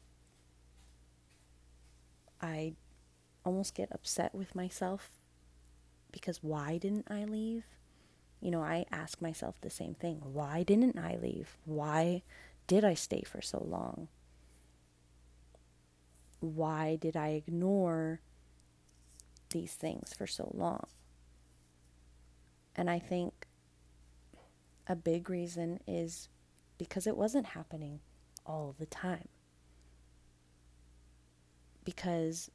I 2.41 2.75
almost 3.45 3.75
get 3.75 3.93
upset 3.93 4.35
with 4.35 4.55
myself 4.55 5.11
because 6.13 6.43
why 6.43 6.79
didn't 6.79 7.07
I 7.11 7.25
leave? 7.25 7.65
You 8.41 8.51
know, 8.51 8.63
I 8.63 8.85
ask 8.93 9.21
myself 9.21 9.61
the 9.61 9.71
same 9.71 9.95
thing. 9.95 10.21
Why 10.23 10.63
didn't 10.63 10.99
I 10.99 11.17
leave? 11.17 11.57
Why 11.65 12.23
did 12.67 12.85
I 12.85 12.95
stay 12.95 13.23
for 13.23 13.41
so 13.41 13.65
long? 13.67 14.09
Why 16.45 16.97
did 16.97 17.17
I 17.17 17.29
ignore 17.31 18.21
these 19.51 19.75
things 19.75 20.13
for 20.15 20.27
so 20.27 20.51
long? 20.55 20.87
And 22.77 22.91
I 22.91 22.99
think 22.99 23.47
a 24.87 24.97
big 24.97 25.31
reason 25.31 25.81
is 25.87 26.29
because 26.79 27.07
it 27.07 27.17
wasn't 27.17 27.47
happening 27.47 28.01
all 28.47 28.75
the 28.79 28.87
time. 28.87 29.29
Because 31.85 32.51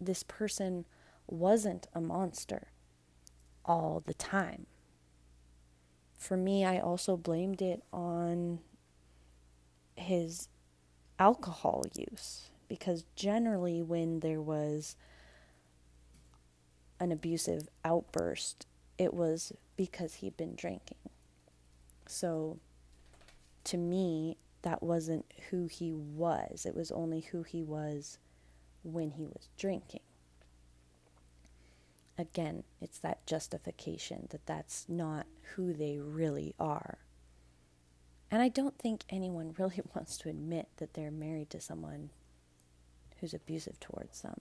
this 0.00 0.22
person 0.22 0.84
wasn't 1.26 1.86
a 1.94 2.00
monster. 2.00 2.68
all 3.64 4.02
the 4.06 4.14
time. 4.14 4.66
For 6.18 6.36
me, 6.36 6.64
I 6.64 6.78
also 6.78 7.16
blamed 7.16 7.62
it 7.62 7.82
on 7.92 8.60
his 9.96 10.48
alcohol 11.18 11.84
use 11.94 12.50
because 12.68 13.04
generally, 13.16 13.82
when 13.82 14.20
there 14.20 14.40
was 14.40 14.96
an 17.00 17.12
abusive 17.12 17.68
outburst, 17.84 18.66
it 18.98 19.12
was 19.12 19.52
because 19.76 20.14
he'd 20.14 20.36
been 20.36 20.54
drinking. 20.54 20.98
So, 22.06 22.58
to 23.64 23.76
me, 23.76 24.36
that 24.62 24.82
wasn't 24.82 25.26
who 25.50 25.66
he 25.66 25.92
was. 25.92 26.64
It 26.66 26.74
was 26.74 26.90
only 26.92 27.20
who 27.20 27.42
he 27.42 27.62
was 27.62 28.18
when 28.82 29.10
he 29.12 29.24
was 29.24 29.48
drinking. 29.58 30.00
Again, 32.16 32.62
it's 32.80 32.98
that 32.98 33.26
justification 33.26 34.28
that 34.30 34.46
that's 34.46 34.86
not 34.88 35.26
who 35.54 35.72
they 35.72 35.98
really 35.98 36.54
are. 36.60 36.98
And 38.30 38.40
I 38.40 38.48
don't 38.48 38.78
think 38.78 39.02
anyone 39.10 39.54
really 39.58 39.82
wants 39.94 40.16
to 40.18 40.28
admit 40.28 40.68
that 40.76 40.94
they're 40.94 41.10
married 41.10 41.50
to 41.50 41.60
someone 41.60 42.10
who's 43.22 43.32
abusive 43.32 43.78
towards 43.78 44.20
them. 44.22 44.40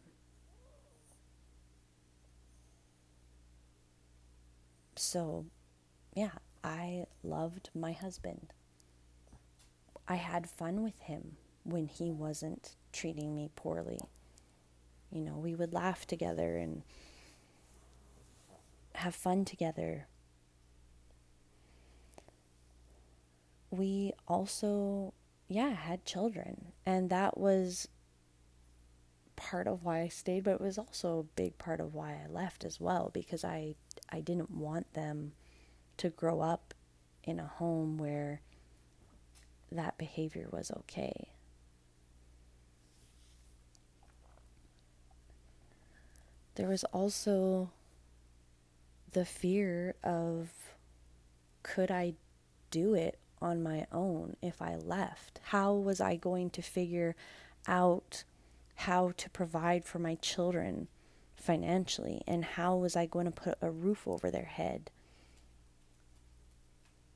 So, 4.95 5.45
yeah, 6.15 6.31
I 6.63 7.05
loved 7.23 7.69
my 7.75 7.91
husband. 7.91 8.53
I 10.07 10.15
had 10.15 10.49
fun 10.49 10.81
with 10.81 10.99
him 11.01 11.37
when 11.63 11.85
he 11.85 12.11
wasn't 12.11 12.75
treating 12.91 13.35
me 13.35 13.51
poorly. 13.55 13.99
You 15.11 15.21
know, 15.21 15.37
we 15.37 15.53
would 15.53 15.73
laugh 15.73 16.07
together 16.07 16.57
and 16.57 16.81
have 18.95 19.13
fun 19.13 19.45
together. 19.45 20.07
We 23.69 24.13
also, 24.27 25.13
yeah, 25.47 25.75
had 25.75 26.03
children. 26.03 26.73
And 26.83 27.11
that 27.11 27.37
was 27.37 27.87
part 29.41 29.67
of 29.67 29.83
why 29.83 30.01
I 30.01 30.07
stayed, 30.07 30.43
but 30.43 30.51
it 30.55 30.61
was 30.61 30.77
also 30.77 31.19
a 31.19 31.35
big 31.35 31.57
part 31.57 31.79
of 31.79 31.95
why 31.95 32.11
I 32.23 32.31
left 32.31 32.63
as 32.63 32.79
well 32.79 33.09
because 33.11 33.43
I 33.43 33.75
I 34.09 34.21
didn't 34.21 34.51
want 34.51 34.93
them 34.93 35.33
to 35.97 36.09
grow 36.09 36.41
up 36.41 36.73
in 37.23 37.39
a 37.39 37.47
home 37.47 37.97
where 37.97 38.41
that 39.71 39.97
behavior 39.97 40.47
was 40.51 40.71
okay. 40.71 41.29
There 46.55 46.67
was 46.69 46.83
also 46.85 47.71
the 49.13 49.25
fear 49.25 49.95
of 50.03 50.49
could 51.63 51.89
I 51.89 52.13
do 52.69 52.93
it 52.93 53.17
on 53.41 53.63
my 53.63 53.87
own 53.91 54.35
if 54.41 54.61
I 54.61 54.75
left? 54.75 55.39
How 55.45 55.73
was 55.73 55.99
I 55.99 56.15
going 56.15 56.51
to 56.51 56.61
figure 56.61 57.15
out 57.67 58.23
how 58.75 59.11
to 59.17 59.29
provide 59.29 59.85
for 59.85 59.99
my 59.99 60.15
children 60.15 60.87
financially? 61.35 62.21
And 62.27 62.43
how 62.43 62.75
was 62.75 62.95
I 62.95 63.05
going 63.05 63.25
to 63.25 63.31
put 63.31 63.57
a 63.61 63.69
roof 63.69 64.07
over 64.07 64.29
their 64.29 64.45
head? 64.45 64.91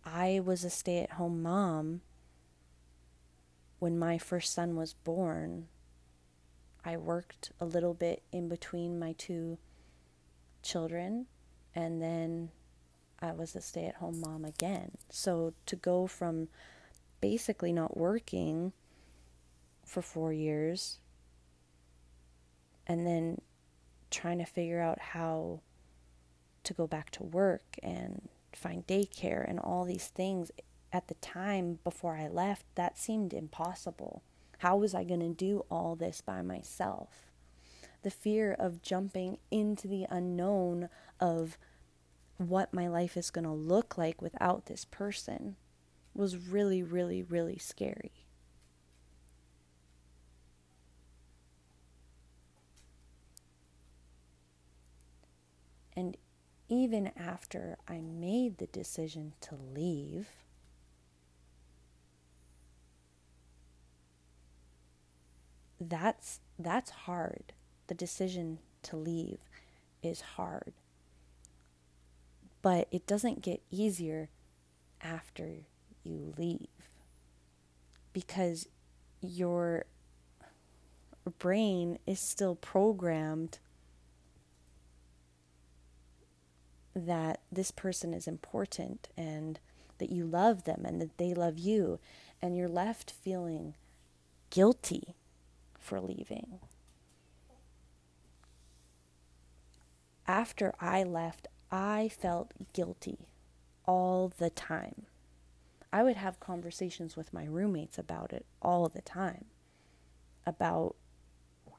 I 0.04 0.40
was 0.44 0.64
a 0.64 0.70
stay 0.70 1.00
at 1.00 1.12
home 1.12 1.42
mom 1.42 2.02
when 3.80 4.00
my 4.00 4.18
first 4.18 4.54
son 4.54 4.76
was 4.76 4.94
born, 4.94 5.68
I 6.84 6.98
worked 6.98 7.52
a 7.60 7.66
little 7.66 7.94
bit 7.94 8.24
in 8.32 8.48
between 8.48 8.98
my 9.00 9.14
two 9.14 9.58
children, 10.64 11.28
and 11.74 12.02
then 12.02 12.50
I 13.20 13.32
was 13.34 13.56
a 13.56 13.62
stay 13.62 13.86
at 13.86 13.96
home 13.96 14.22
mom 14.22 14.46
again. 14.46 14.92
So 15.10 15.54
to 15.66 15.76
go 15.76 16.08
from 16.08 16.48
basically 17.22 17.74
not 17.74 17.98
working 17.98 18.74
for 19.84 20.02
four 20.02 20.32
years 20.32 21.00
and 22.88 23.06
then 23.06 23.42
trying 24.12 24.38
to 24.40 24.46
figure 24.46 24.82
out 24.82 25.00
how 25.00 25.62
to 26.64 26.74
go 26.74 26.88
back 26.88 27.12
to 27.12 27.24
work 27.24 27.64
and 27.84 28.30
find 28.54 28.88
daycare 28.88 29.48
and 29.48 29.60
all 29.60 29.86
these 29.86 30.08
things 30.08 30.52
at 30.92 31.08
the 31.08 31.16
time 31.16 31.80
before 31.84 32.16
I 32.16 32.28
left, 32.28 32.66
that 32.76 32.98
seemed 32.98 33.34
impossible. 33.34 34.24
How 34.60 34.78
was 34.78 34.96
I 34.96 35.04
going 35.04 35.20
to 35.20 35.30
do 35.30 35.66
all 35.70 35.96
this 35.96 36.22
by 36.22 36.42
myself? 36.42 37.32
The 38.04 38.12
fear 38.12 38.56
of 38.58 38.82
jumping 38.82 39.40
into 39.52 39.88
the 39.88 40.06
unknown 40.10 40.90
of 41.20 41.58
what 42.38 42.74
my 42.74 42.88
life 42.88 43.18
is 43.18 43.32
going 43.32 43.46
to 43.46 43.52
look 43.52 43.98
like 43.98 44.22
without 44.22 44.68
this 44.68 44.86
person 44.86 45.56
was 46.14 46.38
really, 46.38 46.82
really, 46.82 47.24
really 47.24 47.58
scary. 47.58 48.25
And 55.96 56.18
even 56.68 57.12
after 57.18 57.78
I 57.88 58.02
made 58.02 58.58
the 58.58 58.68
decision 58.68 59.34
to 59.42 59.56
leave, 59.56 60.30
that's 65.80 66.40
that's 66.58 66.90
hard. 66.92 67.54
The 67.88 67.94
decision 67.94 68.60
to 68.84 68.96
leave 68.98 69.40
is 70.02 70.22
hard. 70.22 70.74
But 72.62 72.88
it 72.92 73.06
doesn't 73.06 73.42
get 73.42 73.62
easier 73.70 74.30
after 75.02 75.66
you 76.04 76.34
leave 76.38 76.68
because 78.12 78.68
your 79.22 79.86
brain 81.40 82.00
is 82.08 82.20
still 82.20 82.56
programmed 82.56 83.60
that 86.96 87.42
this 87.52 87.72
person 87.72 88.14
is 88.14 88.28
important 88.28 89.10
and 89.18 89.60
that 89.98 90.10
you 90.10 90.26
love 90.26 90.64
them 90.64 90.84
and 90.86 91.02
that 91.02 91.18
they 91.18 91.34
love 91.34 91.58
you 91.58 92.00
and 92.42 92.56
you're 92.56 92.70
left 92.70 93.12
feeling 93.12 93.76
guilty 94.50 95.16
for 95.80 96.00
leaving. 96.00 96.60
After 100.28 100.74
I 100.80 101.04
left, 101.04 101.48
I 101.72 102.10
felt 102.10 102.54
guilty 102.74 103.28
all 103.86 104.32
the 104.38 104.50
time. 104.50 105.04
I 105.94 106.04
would 106.04 106.16
have 106.16 106.40
conversations 106.40 107.16
with 107.16 107.34
my 107.34 107.46
roommates 107.46 107.98
about 107.98 108.34
it 108.34 108.46
all 108.62 108.90
the 108.90 109.02
time 109.02 109.46
about 110.46 110.96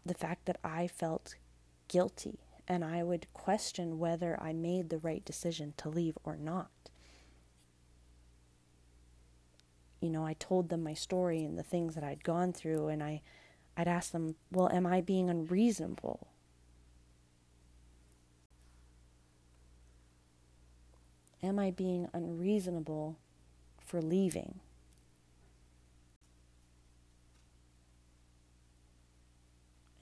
the 0.04 0.14
fact 0.14 0.46
that 0.46 0.58
I 0.62 0.86
felt 0.86 1.36
guilty 1.88 2.38
and 2.68 2.84
I 2.84 3.02
would 3.02 3.32
question 3.32 3.98
whether 3.98 4.40
I 4.40 4.52
made 4.52 4.88
the 4.88 4.98
right 4.98 5.24
decision 5.24 5.74
to 5.78 5.88
leave 5.88 6.18
or 6.24 6.36
not. 6.36 6.70
You 10.00 10.10
know, 10.10 10.24
I 10.26 10.34
told 10.34 10.68
them 10.68 10.82
my 10.82 10.94
story 10.94 11.44
and 11.44 11.58
the 11.58 11.62
things 11.62 11.94
that 11.94 12.04
I'd 12.04 12.24
gone 12.24 12.52
through, 12.52 12.88
and 12.88 13.02
I 13.02 13.22
I'd 13.76 13.88
ask 13.88 14.12
them, 14.12 14.36
well, 14.50 14.70
am 14.70 14.86
I 14.86 15.00
being 15.00 15.28
unreasonable? 15.28 16.28
Am 21.42 21.58
I 21.58 21.70
being 21.70 22.08
unreasonable 22.12 23.16
for 23.84 24.00
leaving? 24.00 24.60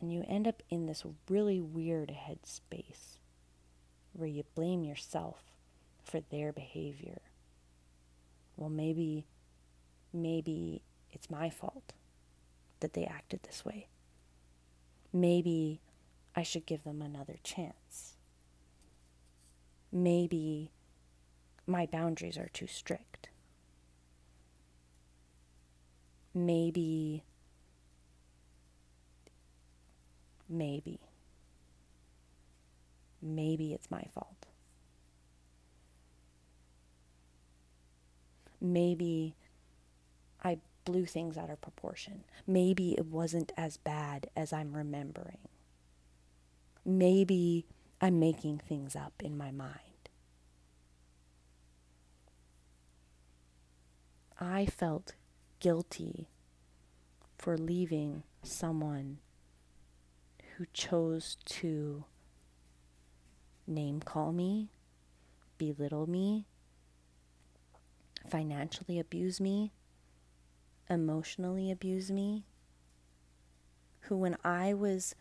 And 0.05 0.13
you 0.13 0.23
end 0.29 0.47
up 0.47 0.63
in 0.69 0.85
this 0.85 1.03
really 1.31 1.63
weird 1.63 2.11
headspace 2.11 3.17
where 4.13 4.29
you 4.29 4.45
blame 4.55 4.85
yourself 4.85 5.45
for 6.03 6.21
their 6.21 6.53
behavior. 6.53 7.23
Well, 8.55 8.69
maybe, 8.69 9.25
maybe 10.13 10.83
it's 11.11 11.31
my 11.31 11.49
fault 11.49 11.95
that 12.81 12.93
they 12.93 13.07
acted 13.07 13.45
this 13.45 13.65
way. 13.65 13.89
Maybe 15.11 15.81
I 16.37 16.43
should 16.43 16.67
give 16.67 16.85
them 16.85 17.01
another 17.01 17.37
chance. 17.43 18.19
Maybe 19.91 20.71
my 21.67 21.87
boundaries 21.87 22.37
are 22.37 22.51
too 22.53 22.67
strict. 22.67 23.31
Maybe, 26.35 27.25
Maybe. 30.49 31.01
Maybe 33.23 33.73
it's 33.73 33.91
my 33.91 34.05
fault. 34.15 34.47
Maybe 38.61 39.35
I 40.43 40.59
blew 40.85 41.07
things 41.07 41.37
out 41.37 41.51
of 41.51 41.61
proportion. 41.61 42.25
Maybe 42.47 42.93
it 42.93 43.07
wasn't 43.07 43.53
as 43.57 43.77
bad 43.77 44.29
as 44.37 44.53
I'm 44.53 44.77
remembering. 44.77 45.39
Maybe 46.85 47.67
I'm 48.01 48.19
making 48.19 48.59
things 48.59 48.95
up 48.95 49.15
in 49.23 49.39
my 49.39 49.51
mind. 49.51 49.81
I 54.39 54.67
felt 54.67 55.15
guilty 55.61 56.29
for 57.39 57.57
leaving 57.57 58.25
someone 58.43 59.19
who 60.57 60.67
chose 60.73 61.37
to 61.45 62.05
name 63.67 64.01
call 64.01 64.33
me, 64.33 64.71
belittle 65.59 66.09
me, 66.09 66.47
financially 68.29 68.99
abuse 68.99 69.41
me, 69.41 69.73
emotionally 70.89 71.71
abuse 71.71 72.11
me, 72.11 72.45
who, 74.03 74.17
when 74.17 74.37
I 74.45 74.75
was 74.75 75.15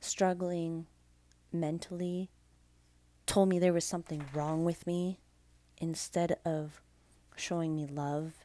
struggling 0.00 0.86
mentally, 1.52 2.30
told 3.26 3.48
me 3.48 3.58
there 3.58 3.72
was 3.72 3.84
something 3.84 4.24
wrong 4.32 4.64
with 4.64 4.86
me 4.86 5.18
instead 5.78 6.38
of 6.44 6.80
showing 7.36 7.74
me 7.74 7.86
love 7.86 8.44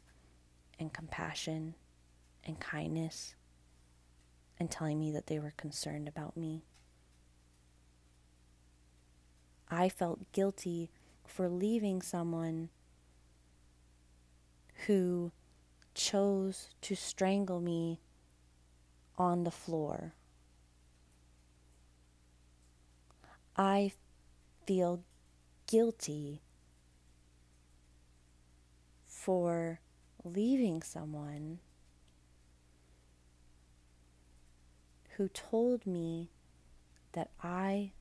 and 0.80 0.92
compassion 0.92 1.76
and 2.44 2.60
kindness 2.60 3.35
and 4.60 4.72
telling 4.72 5.00
me 5.00 5.12
that 5.12 5.28
they 5.28 5.39
were 5.39 5.54
concerned 5.58 6.08
about 6.08 6.38
me. 6.38 6.63
I 9.70 9.89
felt 9.89 10.32
guilty 10.32 10.89
for 11.26 11.50
leaving 11.50 12.02
someone 12.02 12.70
who 14.86 15.32
chose 15.94 16.70
to 16.82 16.96
strangle 16.96 17.60
me 17.60 18.00
on 19.18 19.44
the 19.44 19.52
floor. 19.52 20.13
I 23.58 23.94
feel 24.65 25.04
guilty 25.68 26.41
for 29.06 29.80
leaving 30.24 30.82
someone 30.82 31.60
who 35.17 35.30
told 35.30 35.86
me 35.86 36.30
that 37.13 37.30
I 37.41 37.91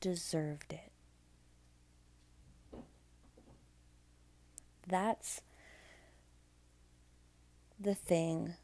deserved 0.00 0.72
it. 0.72 0.90
That's 4.86 5.42
the 7.78 7.94
thing 7.94 8.54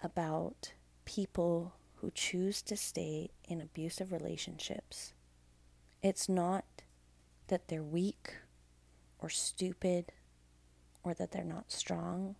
about 0.00 0.72
people 1.04 1.74
who 1.96 2.10
choose 2.12 2.62
to 2.62 2.76
stay 2.76 3.30
in 3.48 3.60
abusive 3.60 4.12
relationships. 4.12 5.12
It's 6.02 6.28
not 6.28 6.64
that 7.48 7.68
they're 7.68 7.82
weak 7.82 8.34
or 9.18 9.28
stupid 9.28 10.12
or 11.02 11.14
that 11.14 11.32
they're 11.32 11.44
not 11.44 11.72
strong. 11.72 12.36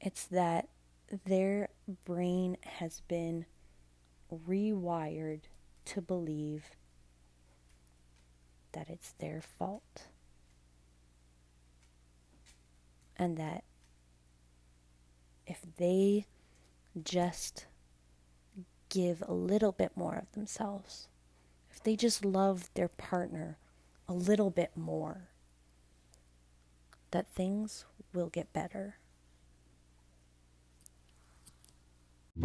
It's 0.00 0.24
that 0.26 0.68
their 1.24 1.68
brain 2.04 2.56
has 2.62 3.00
been 3.08 3.46
rewired 4.32 5.42
to 5.84 6.00
believe 6.00 6.70
that 8.72 8.88
it's 8.90 9.12
their 9.18 9.40
fault. 9.40 10.08
And 13.16 13.36
that 13.38 13.64
if 15.46 15.60
they 15.78 16.26
just 17.02 17.66
give 18.88 19.22
a 19.26 19.32
little 19.32 19.72
bit 19.72 19.92
more 19.96 20.16
of 20.16 20.32
themselves, 20.32 21.08
if 21.70 21.82
they 21.82 21.96
just 21.96 22.24
love 22.24 22.68
their 22.74 22.88
partner 22.88 23.58
a 24.08 24.12
little 24.12 24.50
bit 24.50 24.72
more, 24.76 25.28
that 27.10 27.28
things 27.28 27.84
will 28.12 28.28
get 28.28 28.52
better. 28.52 28.96
So 32.36 32.44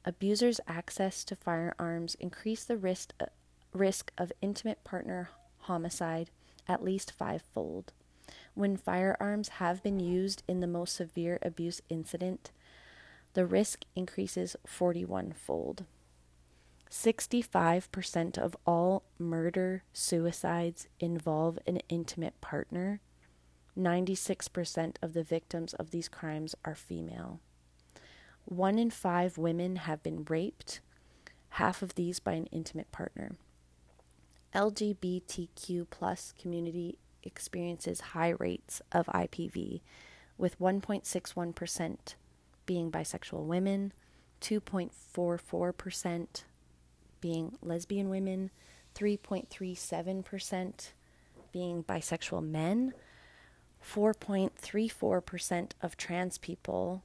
Abusers' 0.09 0.59
access 0.67 1.23
to 1.23 1.37
firearms 1.37 2.15
increase 2.15 2.65
the 2.65 2.79
risk, 2.79 3.13
uh, 3.21 3.27
risk 3.75 4.11
of 4.17 4.33
intimate 4.41 4.83
partner 4.83 5.29
homicide 5.59 6.31
at 6.67 6.83
least 6.83 7.13
fivefold. 7.13 7.93
When 8.55 8.79
firearms 8.79 9.49
have 9.61 9.83
been 9.83 10.01
used 10.01 10.43
in 10.49 10.61
the 10.61 10.67
most 10.67 10.97
severe 10.97 11.39
abuse 11.43 11.83
incident, 11.91 12.53
the 13.35 13.45
risk 13.45 13.85
increases 13.95 14.57
41 14.67 15.35
fold. 15.35 15.85
65% 16.91 18.39
of 18.39 18.57
all 18.65 19.03
murder 19.19 19.83
suicides 19.93 20.89
involve 20.99 21.59
an 21.67 21.81
intimate 21.91 22.41
partner. 22.41 23.03
96% 23.79 24.97
of 25.03 25.13
the 25.13 25.23
victims 25.23 25.75
of 25.75 25.91
these 25.91 26.09
crimes 26.09 26.55
are 26.65 26.75
female. 26.75 27.41
One 28.49 28.79
in 28.79 28.91
five 28.91 29.37
women 29.37 29.77
have 29.77 30.03
been 30.03 30.25
raped, 30.27 30.81
half 31.51 31.83
of 31.83 31.97
these 31.97 32.19
by 32.19 32.33
an 32.33 32.47
intimate 32.47 32.91
partner. 32.91 33.33
LGBTQ 34.55 35.87
plus 35.91 36.33
community 36.41 36.97
experiences 37.23 38.01
high 38.01 38.33
rates 38.39 38.81
of 38.91 39.05
IPV, 39.09 39.83
with 40.39 40.59
1.61% 40.59 42.15
being 42.65 42.91
bisexual 42.91 43.45
women, 43.45 43.93
2.44% 44.41 46.45
being 47.21 47.59
lesbian 47.61 48.09
women, 48.09 48.51
3.37% 48.95 50.93
being 51.53 51.85
bisexual 51.85 52.43
men, 52.43 52.95
4.34% 53.85 55.73
of 55.83 55.99
trans 55.99 56.39
people, 56.39 57.03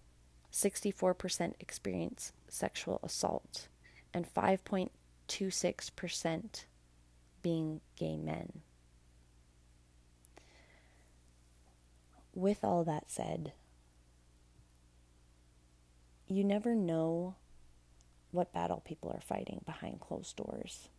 64% 0.54 1.54
experience 1.60 2.32
sexual 2.48 3.02
assault, 3.04 3.68
and 4.14 4.32
5.26% 4.32 6.66
being 7.42 7.82
gay 7.98 8.18
men. 8.18 8.62
With 12.36 12.64
all 12.64 12.84
that 12.84 13.10
said, 13.10 13.54
you 16.28 16.44
never 16.44 16.76
know 16.76 17.34
what 18.32 18.54
battle 18.54 18.84
people 18.86 19.10
are 19.12 19.22
fighting 19.22 19.62
behind 19.66 20.00
closed 20.00 20.36
doors. 20.36 20.90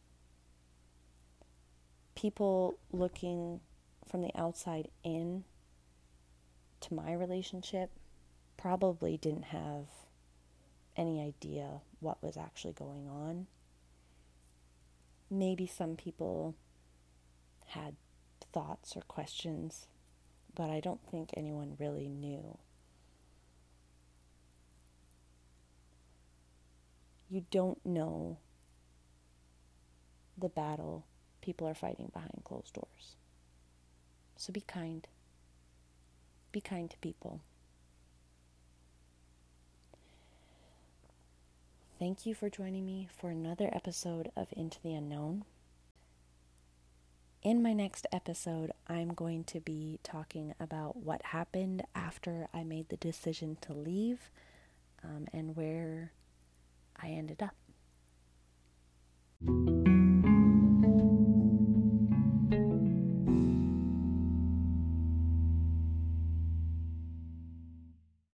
People 2.16 2.76
looking 2.92 3.60
from 4.06 4.22
the 4.22 4.32
outside 4.36 4.88
in 5.02 5.44
to 6.80 6.94
my 6.94 7.12
relationship 7.12 7.90
probably 8.56 9.16
didn't 9.16 9.46
have 9.46 9.86
any 10.96 11.20
idea 11.20 11.80
what 12.00 12.22
was 12.22 12.36
actually 12.36 12.72
going 12.72 13.08
on. 13.08 13.46
Maybe 15.30 15.66
some 15.66 15.96
people 15.96 16.54
had 17.66 17.96
thoughts 18.52 18.96
or 18.96 19.02
questions, 19.02 19.86
but 20.54 20.70
I 20.70 20.80
don't 20.80 21.04
think 21.10 21.30
anyone 21.36 21.76
really 21.78 22.08
knew. 22.08 22.58
You 27.28 27.44
don't 27.50 27.84
know 27.84 28.38
the 30.38 30.48
battle 30.48 31.04
people 31.40 31.66
are 31.66 31.74
fighting 31.74 32.10
behind 32.12 32.42
closed 32.44 32.74
doors. 32.74 33.16
So 34.36 34.52
be 34.52 34.60
kind. 34.60 35.06
Be 36.52 36.60
kind 36.60 36.90
to 36.90 36.96
people. 36.98 37.40
Thank 42.04 42.26
you 42.26 42.34
for 42.34 42.50
joining 42.50 42.84
me 42.84 43.08
for 43.18 43.30
another 43.30 43.70
episode 43.72 44.30
of 44.36 44.48
Into 44.54 44.78
the 44.82 44.92
Unknown. 44.92 45.46
In 47.42 47.62
my 47.62 47.72
next 47.72 48.06
episode, 48.12 48.72
I'm 48.86 49.14
going 49.14 49.42
to 49.44 49.58
be 49.58 50.00
talking 50.02 50.54
about 50.60 50.98
what 50.98 51.22
happened 51.22 51.82
after 51.94 52.46
I 52.52 52.62
made 52.62 52.90
the 52.90 52.98
decision 52.98 53.56
to 53.62 53.72
leave 53.72 54.30
um, 55.02 55.28
and 55.32 55.56
where 55.56 56.12
I 57.02 57.08
ended 57.08 57.42
up. 57.42 57.54